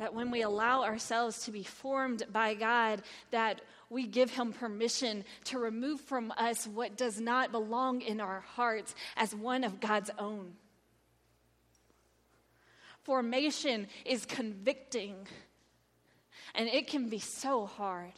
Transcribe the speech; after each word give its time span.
That 0.00 0.14
when 0.14 0.30
we 0.30 0.40
allow 0.40 0.82
ourselves 0.82 1.44
to 1.44 1.52
be 1.52 1.62
formed 1.62 2.22
by 2.32 2.54
God, 2.54 3.02
that 3.32 3.60
we 3.90 4.06
give 4.06 4.30
Him 4.30 4.50
permission 4.50 5.24
to 5.44 5.58
remove 5.58 6.00
from 6.00 6.32
us 6.38 6.66
what 6.66 6.96
does 6.96 7.20
not 7.20 7.52
belong 7.52 8.00
in 8.00 8.18
our 8.18 8.40
hearts 8.40 8.94
as 9.14 9.34
one 9.34 9.62
of 9.62 9.78
God's 9.78 10.10
own. 10.18 10.54
Formation 13.02 13.88
is 14.06 14.24
convicting, 14.24 15.16
and 16.54 16.66
it 16.66 16.86
can 16.86 17.10
be 17.10 17.18
so 17.18 17.66
hard. 17.66 18.12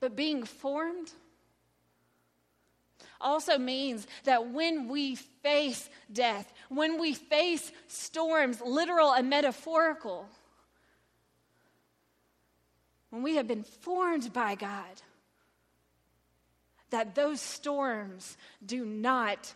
But 0.00 0.16
being 0.16 0.44
formed 0.44 1.12
also 3.20 3.58
means 3.58 4.06
that 4.24 4.50
when 4.50 4.88
we 4.88 5.14
face 5.14 5.88
death, 6.12 6.52
when 6.68 7.00
we 7.00 7.14
face 7.14 7.72
storms, 7.88 8.60
literal 8.60 9.12
and 9.12 9.30
metaphorical, 9.30 10.28
when 13.10 13.22
we 13.22 13.36
have 13.36 13.46
been 13.46 13.64
formed 13.64 14.32
by 14.32 14.54
God, 14.54 15.02
that 16.90 17.14
those 17.14 17.40
storms 17.40 18.36
do 18.64 18.84
not 18.84 19.54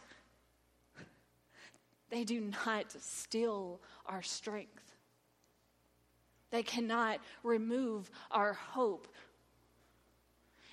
they 2.10 2.24
do 2.24 2.40
not 2.66 2.90
steal 3.00 3.80
our 4.04 4.22
strength. 4.22 4.96
They 6.50 6.64
cannot 6.64 7.20
remove 7.44 8.10
our 8.30 8.54
hope. 8.54 9.06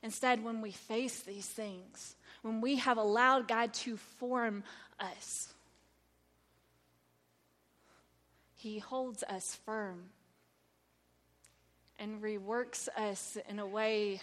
Instead, 0.02 0.44
when 0.44 0.62
we 0.62 0.72
face 0.72 1.22
these 1.22 1.46
things, 1.46 2.16
when 2.48 2.62
we 2.62 2.78
have 2.78 2.98
allowed 2.98 3.48
God 3.48 3.74
to 3.74 3.98
form 3.98 4.64
us, 5.00 5.54
He 8.56 8.80
holds 8.80 9.22
us 9.24 9.60
firm 9.66 10.06
and 12.00 12.22
reworks 12.22 12.88
us 12.96 13.38
in 13.50 13.60
a 13.60 13.68
way 13.68 14.22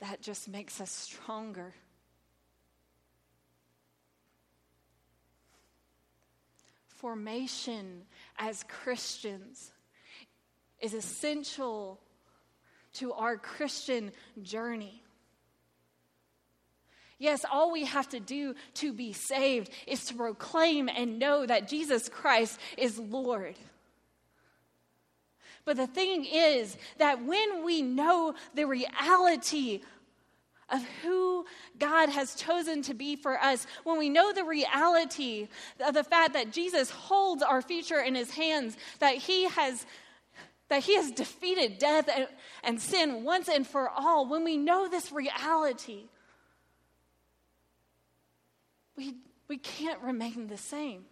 that 0.00 0.22
just 0.22 0.48
makes 0.48 0.80
us 0.80 0.90
stronger. 0.90 1.74
Formation 6.86 8.02
as 8.38 8.64
Christians 8.68 9.72
is 10.80 10.94
essential 10.94 11.98
to 12.94 13.12
our 13.12 13.36
Christian 13.36 14.12
journey. 14.42 15.02
Yes, 17.22 17.44
all 17.48 17.70
we 17.70 17.84
have 17.84 18.08
to 18.08 18.18
do 18.18 18.56
to 18.74 18.92
be 18.92 19.12
saved 19.12 19.70
is 19.86 20.06
to 20.06 20.14
proclaim 20.14 20.88
and 20.88 21.20
know 21.20 21.46
that 21.46 21.68
Jesus 21.68 22.08
Christ 22.08 22.58
is 22.76 22.98
Lord. 22.98 23.54
But 25.64 25.76
the 25.76 25.86
thing 25.86 26.24
is 26.24 26.76
that 26.98 27.24
when 27.24 27.64
we 27.64 27.80
know 27.80 28.34
the 28.56 28.66
reality 28.66 29.82
of 30.68 30.82
who 31.04 31.46
God 31.78 32.08
has 32.08 32.34
chosen 32.34 32.82
to 32.82 32.94
be 32.94 33.14
for 33.14 33.40
us, 33.40 33.68
when 33.84 34.00
we 34.00 34.08
know 34.08 34.32
the 34.32 34.42
reality 34.42 35.46
of 35.78 35.94
the 35.94 36.02
fact 36.02 36.32
that 36.32 36.50
Jesus 36.50 36.90
holds 36.90 37.44
our 37.44 37.62
future 37.62 38.00
in 38.00 38.16
his 38.16 38.32
hands, 38.32 38.76
that 38.98 39.14
he 39.14 39.44
has 39.44 39.86
that 40.70 40.82
he 40.82 40.96
has 40.96 41.12
defeated 41.12 41.78
death 41.78 42.08
and, 42.12 42.26
and 42.64 42.80
sin 42.80 43.22
once 43.22 43.48
and 43.48 43.64
for 43.64 43.90
all, 43.90 44.26
when 44.26 44.42
we 44.42 44.56
know 44.56 44.88
this 44.88 45.12
reality, 45.12 46.08
we, 48.96 49.14
we 49.48 49.58
can't 49.58 50.00
remain 50.00 50.46
the 50.46 50.58
same. 50.58 51.04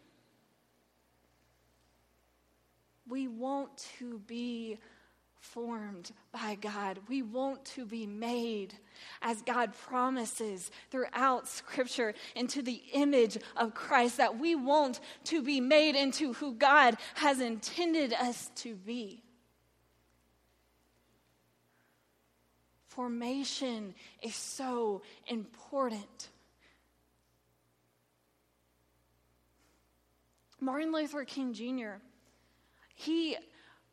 We 3.09 3.27
want 3.27 3.89
to 3.98 4.19
be 4.20 4.78
formed 5.41 6.12
by 6.33 6.56
God. 6.61 6.98
We 7.09 7.22
want 7.22 7.65
to 7.65 7.84
be 7.84 8.06
made 8.06 8.75
as 9.22 9.43
God 9.43 9.72
promises 9.72 10.71
throughout 10.91 11.49
Scripture 11.49 12.15
into 12.37 12.62
the 12.62 12.82
image 12.93 13.38
of 13.56 13.75
Christ, 13.75 14.19
that 14.19 14.38
we 14.38 14.55
want 14.55 15.00
to 15.25 15.43
be 15.43 15.60
made 15.60 15.97
into 15.97 16.34
who 16.34 16.55
God 16.55 16.97
has 17.15 17.41
intended 17.41 18.12
us 18.12 18.50
to 18.56 18.76
be. 18.76 19.22
Formation 22.88 23.94
is 24.22 24.34
so 24.34 25.00
important. 25.26 26.28
Martin 30.60 30.93
Luther 30.93 31.25
King 31.25 31.53
Jr., 31.53 32.03
he, 32.94 33.37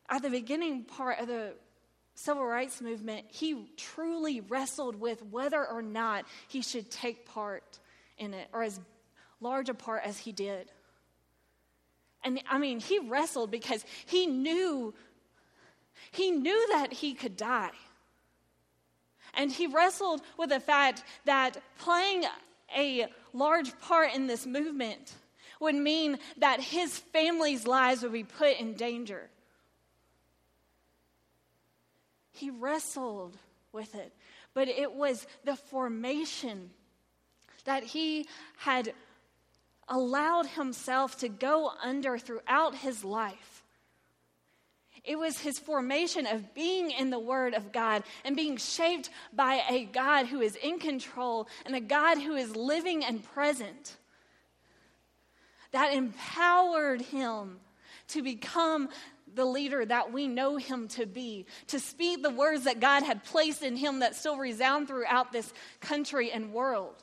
at 0.10 0.22
the 0.22 0.30
beginning 0.30 0.84
part 0.84 1.20
of 1.20 1.28
the 1.28 1.54
civil 2.16 2.46
rights 2.46 2.82
movement, 2.82 3.26
he 3.30 3.68
truly 3.78 4.42
wrestled 4.42 5.00
with 5.00 5.24
whether 5.24 5.66
or 5.66 5.82
not 5.82 6.26
he 6.48 6.62
should 6.62 6.90
take 6.92 7.26
part 7.26 7.80
in 8.18 8.34
it, 8.34 8.48
or 8.52 8.64
as 8.64 8.80
large 9.40 9.70
a 9.70 9.74
part 9.74 10.04
as 10.04 10.18
he 10.18 10.32
did. 10.32 10.72
And 12.24 12.42
I 12.50 12.58
mean, 12.58 12.80
he 12.80 13.00
wrestled 13.00 13.52
because 13.52 13.86
he 14.06 14.26
knew 14.26 14.94
he 16.12 16.32
knew 16.32 16.68
that 16.74 16.94
he 16.94 17.14
could 17.14 17.38
die. 17.38 17.72
And 19.34 19.52
he 19.52 19.68
wrestled 19.68 20.22
with 20.38 20.50
the 20.50 20.60
fact 20.60 21.04
that 21.26 21.58
playing 21.80 22.26
a 22.76 23.08
large 23.34 23.80
part 23.82 24.14
in 24.14 24.28
this 24.28 24.46
movement 24.46 25.14
would 25.60 25.76
mean 25.76 26.20
that 26.38 26.62
his 26.62 26.98
family's 26.98 27.66
lives 27.66 28.04
would 28.04 28.14
be 28.14 28.24
put 28.24 28.60
in 28.60 28.74
danger. 28.74 29.30
He 32.32 32.50
wrestled 32.50 33.36
with 33.72 33.96
it, 33.96 34.14
but 34.54 34.68
it 34.68 34.94
was 34.94 35.26
the 35.44 35.56
formation 35.56 36.70
that 37.66 37.84
he 37.84 38.28
had 38.58 38.94
allowed 39.90 40.46
himself 40.48 41.18
to 41.20 41.30
go 41.30 41.72
under 41.82 42.18
throughout 42.18 42.76
his 42.76 43.04
life. 43.04 43.64
It 45.04 45.18
was 45.18 45.40
his 45.40 45.58
formation 45.58 46.28
of 46.28 46.54
being 46.54 46.92
in 46.92 47.10
the 47.10 47.20
Word 47.20 47.54
of 47.54 47.72
God 47.72 48.04
and 48.26 48.36
being 48.36 48.58
shaped 48.58 49.10
by 49.34 49.64
a 49.70 49.86
God 49.86 50.28
who 50.28 50.42
is 50.42 50.56
in 50.58 50.80
control 50.80 51.48
and 51.66 51.76
a 51.76 51.80
God 51.80 52.18
who 52.18 52.36
is 52.36 52.56
living 52.56 53.06
and 53.06 53.24
present 53.24 53.96
that 55.72 55.94
empowered 55.94 57.02
him 57.02 57.60
to 58.10 58.22
become 58.22 58.90
the 59.34 59.46
leader 59.46 59.86
that 59.86 60.12
we 60.12 60.28
know 60.28 60.58
him 60.58 60.88
to 60.88 61.06
be, 61.06 61.46
to 61.68 61.80
speak 61.80 62.24
the 62.24 62.30
words 62.30 62.64
that 62.64 62.80
God 62.80 63.04
had 63.04 63.24
placed 63.24 63.64
in 63.64 63.76
him 63.76 64.00
that 64.00 64.16
still 64.16 64.38
resound 64.38 64.88
throughout 64.88 65.32
this 65.32 65.54
country 65.80 66.32
and 66.32 66.54
world. 66.54 66.96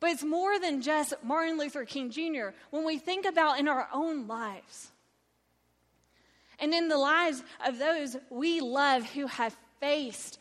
But 0.00 0.10
it's 0.10 0.24
more 0.24 0.58
than 0.58 0.82
just 0.82 1.14
Martin 1.22 1.58
Luther 1.58 1.84
King 1.84 2.10
Jr. 2.10 2.48
When 2.70 2.84
we 2.84 2.98
think 2.98 3.24
about 3.24 3.58
in 3.58 3.68
our 3.68 3.88
own 3.92 4.26
lives 4.26 4.90
and 6.58 6.74
in 6.74 6.88
the 6.88 6.98
lives 6.98 7.42
of 7.66 7.78
those 7.78 8.16
we 8.30 8.60
love 8.60 9.04
who 9.10 9.26
have 9.26 9.56
faced 9.80 10.38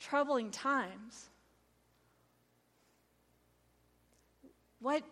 troubling 0.00 0.50
times, 0.50 1.30
What, 4.82 5.02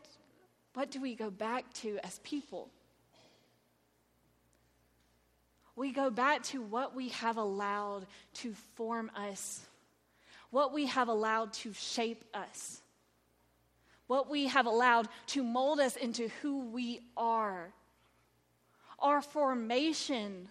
what 0.75 0.91
do 0.91 1.00
we 1.00 1.14
go 1.14 1.31
back 1.31 1.72
to 1.75 1.98
as 2.03 2.19
people? 2.25 2.69
We 5.76 5.92
go 5.92 6.10
back 6.10 6.42
to 6.44 6.60
what 6.60 6.94
we 6.94 7.08
have 7.10 7.36
allowed 7.36 8.06
to 8.34 8.53
form 8.75 9.10
us, 9.16 9.60
what 10.50 10.75
we 10.75 10.86
have 10.86 11.09
allowed 11.09 11.53
to 11.54 11.72
shape 11.72 12.25
us, 12.34 12.82
what 14.09 14.28
we 14.28 14.48
have 14.48 14.66
allowed 14.66 15.09
to 15.28 15.45
mold 15.45 15.78
us 15.78 15.95
into 15.97 16.28
who 16.42 16.66
we 16.66 17.00
are. 17.16 17.72
Our 18.98 19.22
formation 19.22 20.48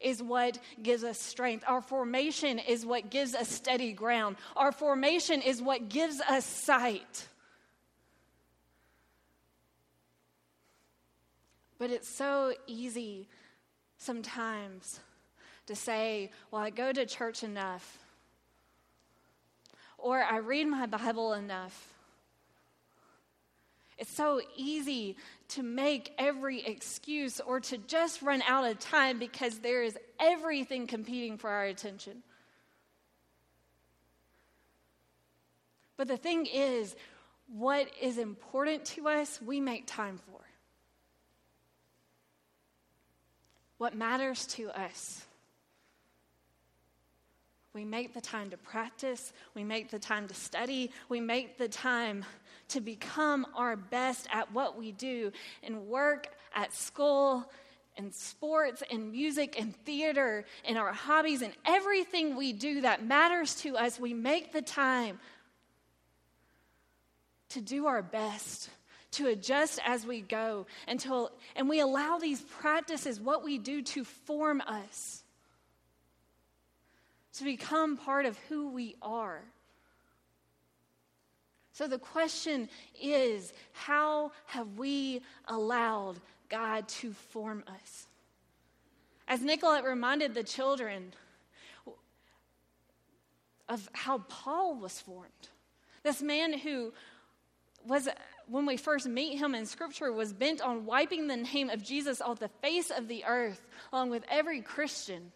is 0.00 0.22
what 0.22 0.58
gives 0.82 1.02
us 1.02 1.20
strength. 1.20 1.64
Our 1.66 1.82
formation 1.82 2.60
is 2.60 2.86
what 2.86 3.10
gives 3.10 3.34
us 3.34 3.48
steady 3.48 3.92
ground. 3.92 4.36
Our 4.56 4.72
formation 4.72 5.42
is 5.42 5.60
what 5.60 5.88
gives 5.88 6.20
us 6.20 6.46
sight. 6.46 7.28
But 11.80 11.90
it's 11.90 12.14
so 12.14 12.52
easy 12.66 13.26
sometimes 13.96 15.00
to 15.64 15.74
say, 15.74 16.30
well, 16.50 16.60
I 16.60 16.68
go 16.68 16.92
to 16.92 17.06
church 17.06 17.42
enough, 17.42 17.96
or 19.96 20.22
I 20.22 20.36
read 20.40 20.66
my 20.66 20.84
Bible 20.84 21.32
enough. 21.32 21.94
It's 23.96 24.14
so 24.14 24.42
easy 24.56 25.16
to 25.48 25.62
make 25.62 26.12
every 26.18 26.60
excuse 26.66 27.40
or 27.40 27.60
to 27.60 27.78
just 27.78 28.20
run 28.20 28.42
out 28.46 28.70
of 28.70 28.78
time 28.78 29.18
because 29.18 29.60
there 29.60 29.82
is 29.82 29.96
everything 30.18 30.86
competing 30.86 31.38
for 31.38 31.48
our 31.48 31.64
attention. 31.64 32.22
But 35.96 36.08
the 36.08 36.18
thing 36.18 36.44
is, 36.44 36.94
what 37.48 37.88
is 38.02 38.18
important 38.18 38.84
to 38.86 39.08
us, 39.08 39.40
we 39.40 39.60
make 39.60 39.86
time 39.86 40.18
for. 40.26 40.39
What 43.80 43.96
matters 43.96 44.44
to 44.44 44.68
us. 44.78 45.24
We 47.72 47.82
make 47.82 48.12
the 48.12 48.20
time 48.20 48.50
to 48.50 48.58
practice. 48.58 49.32
We 49.54 49.64
make 49.64 49.90
the 49.90 49.98
time 49.98 50.28
to 50.28 50.34
study. 50.34 50.90
We 51.08 51.18
make 51.18 51.56
the 51.56 51.66
time 51.66 52.26
to 52.68 52.82
become 52.82 53.46
our 53.54 53.76
best 53.76 54.28
at 54.30 54.52
what 54.52 54.76
we 54.76 54.92
do 54.92 55.32
in 55.62 55.88
work, 55.88 56.28
at 56.54 56.74
school, 56.74 57.50
in 57.96 58.12
sports, 58.12 58.82
in 58.90 59.12
music, 59.12 59.56
in 59.56 59.72
theater, 59.72 60.44
in 60.66 60.76
our 60.76 60.92
hobbies, 60.92 61.40
in 61.40 61.54
everything 61.64 62.36
we 62.36 62.52
do 62.52 62.82
that 62.82 63.06
matters 63.06 63.54
to 63.62 63.78
us. 63.78 63.98
We 63.98 64.12
make 64.12 64.52
the 64.52 64.60
time 64.60 65.18
to 67.48 67.62
do 67.62 67.86
our 67.86 68.02
best, 68.02 68.68
to 69.12 69.26
adjust 69.28 69.80
as 69.84 70.06
we 70.06 70.20
go 70.20 70.66
until 70.86 71.30
and 71.56 71.68
we 71.68 71.80
allow 71.80 72.18
these 72.18 72.40
practices 72.40 73.20
what 73.20 73.42
we 73.42 73.58
do 73.58 73.82
to 73.82 74.04
form 74.04 74.60
us 74.60 75.22
to 77.40 77.44
become 77.44 77.96
part 77.96 78.26
of 78.26 78.36
who 78.48 78.68
we 78.70 78.96
are. 79.00 79.40
So 81.72 81.86
the 81.86 81.98
question 81.98 82.68
is 83.00 83.52
how 83.72 84.32
have 84.46 84.76
we 84.76 85.22
allowed 85.46 86.20
God 86.50 86.86
to 86.88 87.12
form 87.12 87.64
us? 87.66 88.06
As 89.26 89.40
Nicolette 89.40 89.84
reminded 89.84 90.34
the 90.34 90.42
children 90.42 91.14
of 93.68 93.88
how 93.92 94.18
Paul 94.28 94.74
was 94.74 95.00
formed, 95.00 95.30
this 96.02 96.20
man 96.20 96.58
who 96.58 96.92
was, 97.86 98.08
when 98.50 98.66
we 98.66 98.76
first 98.76 99.06
meet 99.06 99.38
him 99.38 99.54
in 99.54 99.64
Scripture, 99.64 100.12
was 100.12 100.32
bent 100.32 100.60
on 100.60 100.84
wiping 100.84 101.28
the 101.28 101.36
name 101.36 101.70
of 101.70 101.82
Jesus 101.82 102.20
off 102.20 102.40
the 102.40 102.48
face 102.60 102.90
of 102.90 103.08
the 103.08 103.24
earth, 103.24 103.64
along 103.92 104.10
with 104.10 104.24
every 104.28 104.60
Christian. 104.60 105.32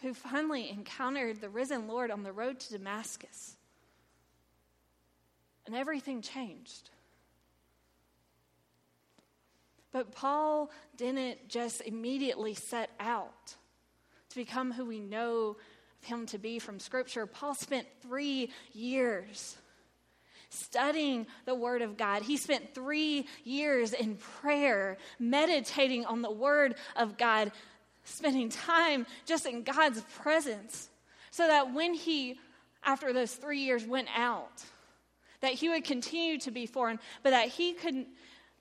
who 0.00 0.14
finally 0.14 0.70
encountered 0.70 1.40
the 1.40 1.48
risen 1.48 1.88
Lord 1.88 2.10
on 2.10 2.22
the 2.22 2.32
road 2.32 2.60
to 2.60 2.78
Damascus. 2.78 3.56
And 5.66 5.74
everything 5.74 6.22
changed. 6.22 6.90
But 9.90 10.12
Paul 10.12 10.70
didn't 10.96 11.48
just 11.48 11.80
immediately 11.82 12.54
set 12.54 12.90
out 13.00 13.54
to 14.30 14.36
become 14.36 14.72
who 14.72 14.84
we 14.84 15.00
know 15.00 15.56
him 16.02 16.26
to 16.26 16.38
be 16.38 16.58
from 16.58 16.78
Scripture. 16.78 17.26
Paul 17.26 17.54
spent 17.54 17.86
three 18.00 18.50
years 18.72 19.56
studying 20.50 21.26
the 21.44 21.54
Word 21.54 21.82
of 21.82 21.96
God. 21.96 22.22
He 22.22 22.36
spent 22.36 22.74
three 22.74 23.26
years 23.44 23.92
in 23.92 24.16
prayer, 24.16 24.96
meditating 25.18 26.06
on 26.06 26.22
the 26.22 26.30
Word 26.30 26.76
of 26.96 27.18
God, 27.18 27.52
spending 28.04 28.48
time 28.48 29.06
just 29.26 29.46
in 29.46 29.62
God's 29.62 30.00
presence 30.20 30.88
so 31.30 31.46
that 31.46 31.72
when 31.72 31.94
he, 31.94 32.38
after 32.82 33.12
those 33.12 33.34
three 33.34 33.60
years, 33.60 33.84
went 33.84 34.08
out, 34.16 34.64
that 35.40 35.52
he 35.52 35.68
would 35.68 35.84
continue 35.84 36.38
to 36.38 36.50
be 36.50 36.66
foreign, 36.66 36.98
but 37.22 37.30
that 37.30 37.48
he 37.48 37.72
could, 37.74 38.06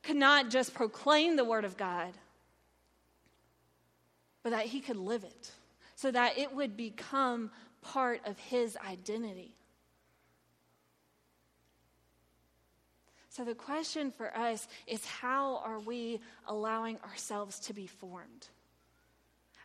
could 0.03 0.15
not 0.15 0.49
just 0.49 0.73
proclaim 0.73 1.35
the 1.35 1.45
word 1.45 1.65
of 1.65 1.77
God, 1.77 2.13
but 4.43 4.51
that 4.51 4.65
he 4.65 4.79
could 4.79 4.97
live 4.97 5.23
it 5.23 5.51
so 5.95 6.11
that 6.11 6.37
it 6.37 6.53
would 6.53 6.77
become 6.77 7.49
part 7.81 8.21
of 8.25 8.37
his 8.37 8.77
identity. 8.77 9.55
So, 13.29 13.43
the 13.43 13.55
question 13.55 14.11
for 14.11 14.35
us 14.35 14.67
is 14.87 15.05
how 15.05 15.57
are 15.57 15.79
we 15.79 16.21
allowing 16.47 16.97
ourselves 17.01 17.59
to 17.61 17.73
be 17.73 17.87
formed? 17.87 18.47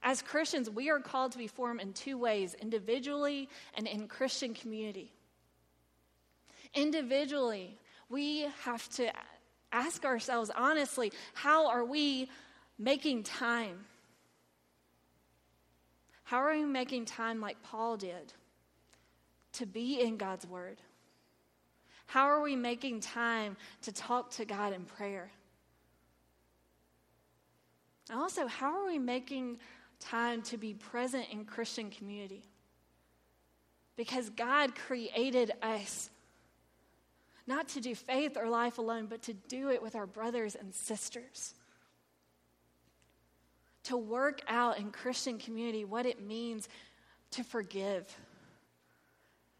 As 0.02 0.20
Christians, 0.20 0.68
we 0.68 0.90
are 0.90 0.98
called 0.98 1.32
to 1.32 1.38
be 1.38 1.46
formed 1.46 1.80
in 1.80 1.92
two 1.92 2.18
ways 2.18 2.54
individually 2.60 3.48
and 3.74 3.86
in 3.86 4.08
Christian 4.08 4.52
community. 4.52 5.12
Individually, 6.74 7.78
we 8.08 8.48
have 8.64 8.88
to 8.90 9.12
ask 9.70 10.04
ourselves 10.04 10.50
honestly 10.54 11.12
how 11.34 11.68
are 11.68 11.84
we 11.84 12.28
making 12.78 13.22
time? 13.22 13.84
How 16.24 16.38
are 16.38 16.52
we 16.52 16.64
making 16.64 17.04
time 17.04 17.40
like 17.40 17.62
Paul 17.62 17.96
did 17.96 18.32
to 19.54 19.66
be 19.66 20.00
in 20.00 20.16
God's 20.16 20.46
Word? 20.46 20.78
How 22.12 22.26
are 22.26 22.42
we 22.42 22.56
making 22.56 23.00
time 23.00 23.56
to 23.82 23.92
talk 23.92 24.30
to 24.32 24.44
God 24.44 24.72
in 24.72 24.84
prayer? 24.84 25.30
And 28.10 28.20
also, 28.20 28.46
how 28.46 28.78
are 28.78 28.86
we 28.86 28.98
making 28.98 29.58
time 30.02 30.42
to 30.42 30.56
be 30.56 30.74
present 30.74 31.26
in 31.30 31.44
Christian 31.44 31.90
community. 31.90 32.42
Because 33.96 34.30
God 34.30 34.74
created 34.74 35.52
us 35.62 36.10
not 37.46 37.68
to 37.68 37.80
do 37.80 37.94
faith 37.94 38.36
or 38.36 38.48
life 38.48 38.78
alone, 38.78 39.06
but 39.06 39.22
to 39.22 39.34
do 39.34 39.70
it 39.70 39.82
with 39.82 39.94
our 39.94 40.06
brothers 40.06 40.54
and 40.54 40.74
sisters. 40.74 41.54
To 43.84 43.96
work 43.96 44.40
out 44.48 44.78
in 44.78 44.90
Christian 44.90 45.38
community 45.38 45.84
what 45.84 46.06
it 46.06 46.24
means 46.24 46.68
to 47.32 47.42
forgive. 47.42 48.14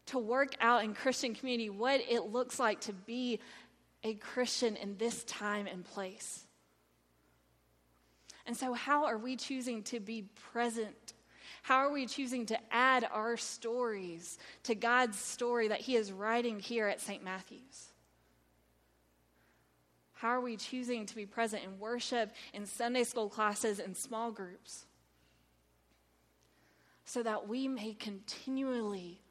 To 0.07 0.19
work 0.19 0.55
out 0.59 0.83
in 0.83 0.93
Christian 0.93 1.33
community 1.33 1.69
what 1.69 2.01
it 2.09 2.31
looks 2.31 2.59
like 2.59 2.81
to 2.81 2.93
be 2.93 3.39
a 4.03 4.15
Christian 4.15 4.75
in 4.75 4.97
this 4.97 5.23
time 5.23 5.65
and 5.65 5.83
place. 5.83 6.45
And 8.45 8.55
so, 8.57 8.73
how 8.73 9.05
are 9.05 9.17
we 9.17 9.37
choosing 9.37 9.83
to 9.83 9.99
be 9.99 10.25
present? 10.51 11.13
How 11.61 11.77
are 11.77 11.91
we 11.91 12.05
choosing 12.05 12.45
to 12.47 12.59
add 12.71 13.07
our 13.09 13.37
stories 13.37 14.37
to 14.63 14.75
God's 14.75 15.17
story 15.17 15.69
that 15.69 15.79
He 15.79 15.95
is 15.95 16.11
writing 16.11 16.59
here 16.59 16.87
at 16.87 16.99
St. 16.99 17.23
Matthew's? 17.23 17.93
How 20.11 20.29
are 20.29 20.41
we 20.41 20.57
choosing 20.57 21.05
to 21.05 21.15
be 21.15 21.25
present 21.25 21.63
in 21.63 21.79
worship, 21.79 22.31
in 22.53 22.65
Sunday 22.65 23.03
school 23.03 23.29
classes, 23.29 23.79
in 23.79 23.95
small 23.95 24.31
groups? 24.31 24.85
So 27.05 27.23
that 27.23 27.47
we 27.47 27.67
may 27.67 27.93
continually 27.93 29.22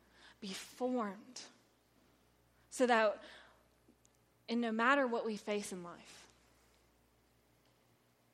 be 0.43 0.49
formed. 0.49 1.41
So 2.69 2.87
that, 2.87 3.23
and 4.49 4.61
no 4.61 4.73
matter 4.73 5.07
what 5.07 5.25
we 5.25 5.37
face 5.37 5.73
in 5.73 5.83
life, 5.83 6.27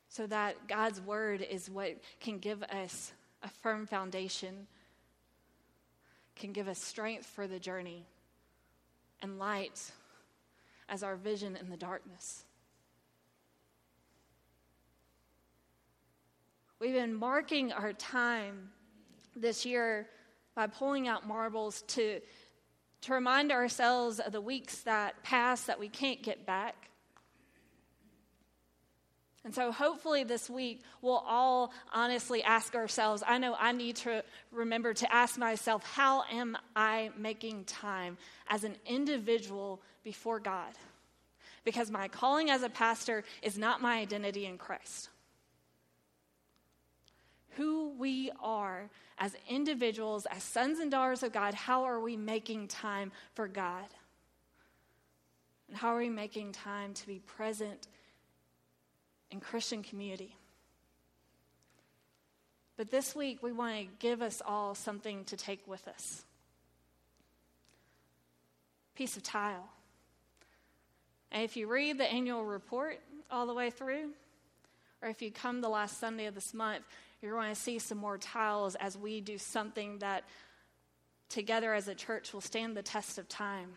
so 0.08 0.26
that 0.26 0.66
God's 0.66 1.00
word 1.00 1.46
is 1.48 1.70
what 1.70 1.98
can 2.18 2.38
give 2.38 2.64
us 2.64 3.12
a 3.42 3.48
firm 3.48 3.86
foundation, 3.86 4.66
can 6.34 6.52
give 6.52 6.66
us 6.66 6.82
strength 6.82 7.26
for 7.26 7.46
the 7.46 7.60
journey, 7.60 8.04
and 9.22 9.38
light 9.38 9.92
as 10.88 11.02
our 11.02 11.14
vision 11.14 11.56
in 11.56 11.68
the 11.68 11.76
darkness. 11.76 12.44
We've 16.80 16.94
been 16.94 17.14
marking 17.14 17.72
our 17.72 17.92
time 17.92 18.70
this 19.36 19.66
year 19.66 20.08
by 20.58 20.66
pulling 20.66 21.06
out 21.06 21.24
marbles 21.24 21.82
to, 21.82 22.20
to 23.02 23.14
remind 23.14 23.52
ourselves 23.52 24.18
of 24.18 24.32
the 24.32 24.40
weeks 24.40 24.80
that 24.80 25.22
pass 25.22 25.62
that 25.62 25.78
we 25.78 25.88
can't 25.88 26.20
get 26.20 26.44
back 26.44 26.88
and 29.48 29.54
so, 29.54 29.72
hopefully, 29.72 30.24
this 30.24 30.50
week 30.50 30.82
we'll 31.00 31.24
all 31.26 31.72
honestly 31.94 32.42
ask 32.42 32.74
ourselves 32.74 33.22
I 33.26 33.38
know 33.38 33.56
I 33.58 33.72
need 33.72 33.96
to 33.96 34.22
remember 34.52 34.92
to 34.92 35.10
ask 35.10 35.38
myself, 35.38 35.82
how 35.84 36.24
am 36.30 36.58
I 36.76 37.12
making 37.16 37.64
time 37.64 38.18
as 38.50 38.64
an 38.64 38.76
individual 38.84 39.80
before 40.04 40.38
God? 40.38 40.74
Because 41.64 41.90
my 41.90 42.08
calling 42.08 42.50
as 42.50 42.62
a 42.62 42.68
pastor 42.68 43.24
is 43.40 43.56
not 43.56 43.80
my 43.80 44.00
identity 44.00 44.44
in 44.44 44.58
Christ. 44.58 45.08
Who 47.58 47.92
we 47.98 48.32
are 48.42 48.88
as 49.18 49.36
individuals, 49.48 50.26
as 50.26 50.42
sons 50.42 50.78
and 50.78 50.90
daughters 50.90 51.22
of 51.22 51.32
God, 51.32 51.54
how 51.54 51.84
are 51.84 52.00
we 52.00 52.16
making 52.16 52.68
time 52.68 53.12
for 53.34 53.46
God? 53.46 53.86
And 55.68 55.76
how 55.76 55.94
are 55.94 55.98
we 55.98 56.08
making 56.08 56.52
time 56.52 56.94
to 56.94 57.06
be 57.06 57.18
present 57.18 57.86
in 59.30 59.40
Christian 59.40 59.82
community. 59.82 60.36
But 62.76 62.90
this 62.90 63.14
week, 63.14 63.42
we 63.42 63.52
want 63.52 63.76
to 63.76 63.86
give 63.98 64.22
us 64.22 64.40
all 64.46 64.74
something 64.74 65.24
to 65.24 65.36
take 65.36 65.66
with 65.66 65.86
us 65.88 66.24
piece 68.94 69.16
of 69.16 69.22
tile. 69.22 69.68
And 71.30 71.44
if 71.44 71.56
you 71.56 71.68
read 71.68 71.98
the 71.98 72.10
annual 72.10 72.44
report 72.44 72.98
all 73.30 73.46
the 73.46 73.54
way 73.54 73.70
through, 73.70 74.10
or 75.00 75.08
if 75.08 75.22
you 75.22 75.30
come 75.30 75.60
the 75.60 75.68
last 75.68 76.00
Sunday 76.00 76.26
of 76.26 76.34
this 76.34 76.52
month, 76.52 76.82
you're 77.20 77.34
going 77.34 77.54
to 77.54 77.60
see 77.60 77.78
some 77.78 77.98
more 77.98 78.18
tiles 78.18 78.74
as 78.76 78.96
we 78.96 79.20
do 79.20 79.38
something 79.38 79.98
that 79.98 80.24
together 81.28 81.74
as 81.74 81.88
a 81.88 81.94
church 81.94 82.32
will 82.32 82.40
stand 82.40 82.76
the 82.76 82.82
test 82.82 83.18
of 83.18 83.28
time. 83.28 83.70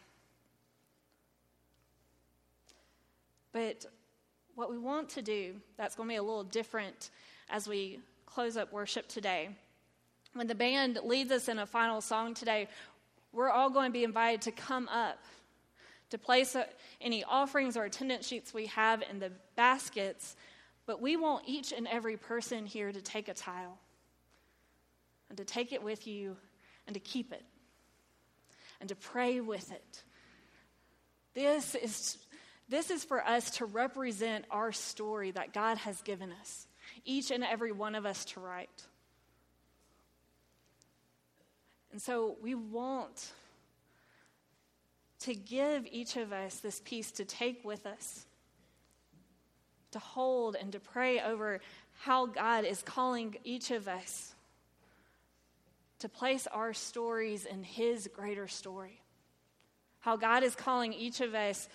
But 3.51 3.86
what 4.55 4.69
we 4.69 4.77
want 4.77 5.10
to 5.10 5.21
do, 5.21 5.55
that's 5.77 5.95
going 5.95 6.07
to 6.07 6.13
be 6.13 6.17
a 6.17 6.24
little 6.24 6.43
different 6.43 7.10
as 7.50 7.67
we 7.67 8.00
close 8.25 8.55
up 8.55 8.71
worship 8.71 9.07
today. 9.07 9.50
When 10.33 10.48
the 10.48 10.55
band 10.55 11.00
leads 11.03 11.31
us 11.31 11.50
in 11.50 11.60
a 11.60 11.65
final 11.65 12.00
song 12.00 12.33
today, 12.33 12.69
we're 13.33 13.50
all 13.50 13.69
going 13.69 13.89
to 13.89 13.93
be 13.93 14.03
invited 14.03 14.41
to 14.43 14.51
come 14.51 14.88
up 14.88 15.17
to 16.12 16.17
place 16.17 16.55
any 17.00 17.24
offerings 17.24 17.75
or 17.75 17.86
attendance 17.86 18.27
sheets 18.27 18.53
we 18.53 18.67
have 18.67 19.03
in 19.10 19.19
the 19.19 19.31
baskets, 19.55 20.36
but 20.86 21.02
we 21.02 21.16
want 21.16 21.44
each 21.48 21.72
and 21.72 21.88
every 21.88 22.18
person 22.18 22.66
here 22.66 22.92
to 22.92 23.02
take 23.02 23.28
a 23.28 23.34
tile 23.34 23.78
and 25.30 25.38
to 25.38 25.46
take 25.46 25.72
it 25.72 25.84
with 25.84 26.08
you 26.08 26.36
and 26.88 26.94
to 26.94 27.00
keep 27.00 27.32
it 27.32 27.44
and 28.80 28.90
to 28.90 28.96
pray 28.96 29.40
with 29.40 29.72
it. 29.72 30.04
This 31.34 31.76
is, 31.76 32.18
this 32.68 32.90
is 32.90 33.04
for 33.04 33.26
us 33.26 33.52
to 33.52 33.66
represent 33.66 34.46
our 34.52 34.72
story 34.72 35.32
that 35.32 35.54
God 35.54 35.78
has 35.78 36.02
given 36.02 36.34
us, 36.42 36.68
each 37.06 37.32
and 37.32 37.44
every 37.44 37.72
one 37.72 37.96
of 37.96 38.06
us 38.06 38.26
to 38.26 38.40
write. 38.40 38.88
And 41.92 42.02
so 42.02 42.38
we 42.42 42.56
want 42.56 43.32
to 45.22 45.36
give 45.36 45.86
each 45.92 46.18
of 46.18 46.34
us 46.34 46.58
this 46.58 46.82
piece 46.84 47.12
to 47.12 47.26
take 47.26 47.64
with 47.64 47.86
us, 47.86 48.26
to 49.91 50.00
hold 50.00 50.55
and 50.55 50.71
to 50.71 50.79
pray 50.79 51.19
over 51.19 51.60
how 52.00 52.25
God 52.25 52.65
is 52.65 52.81
calling 52.81 53.38
each 53.43 53.71
of 53.71 53.88
us 53.88 54.33
to 56.00 56.10
place 56.10 56.48
our 56.48 56.74
stories 56.74 57.45
in 57.45 57.63
His 57.63 58.10
greater 58.13 58.48
story. 58.48 59.00
How 60.00 60.17
God 60.17 60.43
is 60.43 60.55
calling 60.55 60.93
each 60.93 61.21
of 61.21 61.36
us 61.36 61.69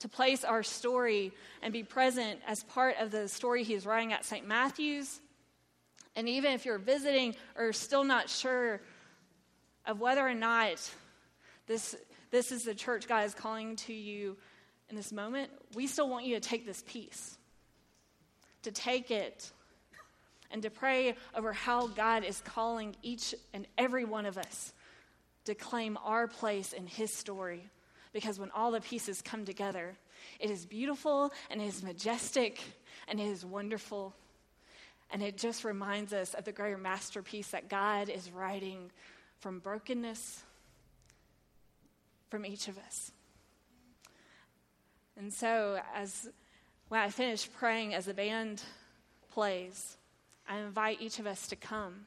to 0.00 0.08
place 0.08 0.42
our 0.42 0.64
story 0.64 1.32
and 1.62 1.72
be 1.72 1.84
present 1.84 2.40
as 2.46 2.64
part 2.64 2.96
of 2.98 3.12
the 3.12 3.28
story 3.28 3.62
He's 3.62 3.86
writing 3.86 4.12
at 4.12 4.24
St. 4.24 4.46
Matthew's. 4.46 5.20
And 6.16 6.28
even 6.28 6.52
if 6.52 6.64
you're 6.64 6.78
visiting 6.78 7.36
or 7.56 7.72
still 7.72 8.02
not 8.02 8.28
sure 8.28 8.80
of 9.86 10.00
whether 10.00 10.26
or 10.26 10.34
not 10.34 10.90
this, 11.66 11.94
this 12.30 12.50
is 12.50 12.64
the 12.64 12.74
church 12.74 13.06
God 13.06 13.24
is 13.26 13.34
calling 13.34 13.76
to 13.76 13.92
you 13.92 14.36
in 14.90 14.96
this 14.96 15.12
moment, 15.12 15.50
we 15.74 15.86
still 15.86 16.08
want 16.08 16.26
you 16.26 16.34
to 16.34 16.40
take 16.40 16.66
this 16.66 16.82
piece, 16.86 17.38
to 18.62 18.70
take 18.70 19.10
it 19.10 19.50
and 20.50 20.62
to 20.62 20.70
pray 20.70 21.16
over 21.34 21.52
how 21.52 21.86
God 21.88 22.24
is 22.24 22.40
calling 22.44 22.94
each 23.02 23.34
and 23.54 23.66
every 23.78 24.04
one 24.04 24.26
of 24.26 24.38
us 24.38 24.72
to 25.44 25.54
claim 25.54 25.98
our 26.04 26.28
place 26.28 26.72
in 26.72 26.86
His 26.86 27.12
story. 27.12 27.64
Because 28.12 28.38
when 28.38 28.50
all 28.50 28.70
the 28.70 28.80
pieces 28.80 29.22
come 29.22 29.44
together, 29.44 29.94
it 30.38 30.50
is 30.50 30.66
beautiful 30.66 31.32
and 31.50 31.60
it 31.60 31.66
is 31.66 31.82
majestic 31.82 32.60
and 33.08 33.18
it 33.18 33.26
is 33.26 33.44
wonderful. 33.44 34.14
And 35.10 35.22
it 35.22 35.36
just 35.36 35.64
reminds 35.64 36.12
us 36.12 36.34
of 36.34 36.44
the 36.44 36.52
greater 36.52 36.78
masterpiece 36.78 37.48
that 37.48 37.68
God 37.68 38.08
is 38.08 38.30
writing 38.30 38.90
from 39.40 39.58
brokenness 39.58 40.42
from 42.30 42.46
each 42.46 42.68
of 42.68 42.78
us. 42.78 43.10
And 45.18 45.32
so, 45.32 45.78
as 45.94 46.30
when 46.92 47.00
I 47.00 47.08
finish 47.08 47.50
praying, 47.50 47.94
as 47.94 48.04
the 48.04 48.12
band 48.12 48.62
plays, 49.32 49.96
I 50.46 50.58
invite 50.58 51.00
each 51.00 51.18
of 51.20 51.26
us 51.26 51.46
to 51.46 51.56
come, 51.56 52.04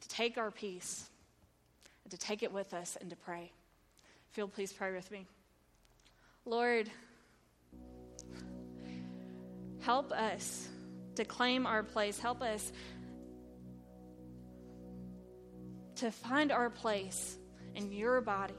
to 0.00 0.08
take 0.08 0.38
our 0.38 0.50
piece, 0.50 1.10
and 2.02 2.10
to 2.10 2.16
take 2.16 2.42
it 2.42 2.50
with 2.50 2.72
us 2.72 2.96
and 2.98 3.10
to 3.10 3.16
pray. 3.16 3.52
Phil, 4.30 4.48
please 4.48 4.72
pray 4.72 4.94
with 4.94 5.10
me. 5.10 5.26
Lord, 6.46 6.90
help 9.80 10.12
us 10.12 10.66
to 11.16 11.26
claim 11.26 11.66
our 11.66 11.82
place. 11.82 12.18
Help 12.18 12.40
us 12.40 12.72
to 15.96 16.10
find 16.10 16.52
our 16.52 16.70
place 16.70 17.36
in 17.74 17.92
your 17.92 18.22
body, 18.22 18.54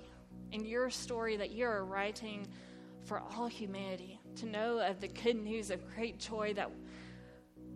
in 0.51 0.65
your 0.65 0.91
story 0.91 1.38
that 1.38 1.50
you 1.50 1.65
are 1.65 1.84
writing 1.84 2.48
for 3.05 3.24
all 3.36 3.48
humanity, 3.48 4.20
to 4.37 4.45
know 4.45 4.79
of 4.79 4.99
the 4.99 5.07
good 5.07 5.35
news 5.35 5.71
of 5.71 5.85
great 5.95 6.19
joy 6.19 6.53
that 6.53 6.69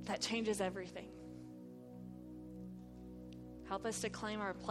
that 0.05 0.21
changes 0.21 0.61
everything. 0.61 1.09
Help 3.67 3.85
us 3.85 4.01
to 4.01 4.09
claim 4.09 4.41
our 4.41 4.53
place. 4.53 4.65